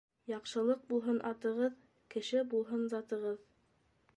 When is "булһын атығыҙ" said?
0.93-1.75